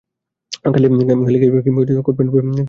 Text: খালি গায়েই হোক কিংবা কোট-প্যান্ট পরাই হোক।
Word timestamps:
খালি 0.65 0.87
গায়েই 1.39 1.49
হোক 1.49 1.63
কিংবা 1.65 1.81
কোট-প্যান্ট 2.05 2.29
পরাই 2.31 2.45
হোক। 2.45 2.55